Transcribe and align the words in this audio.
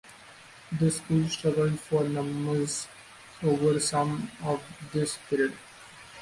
The 0.79 0.89
school 0.89 1.29
struggled 1.29 1.79
for 1.79 2.03
numbers 2.03 2.87
over 3.43 3.79
some 3.79 4.31
of 4.41 4.63
this 4.91 5.19
period. 5.29 5.53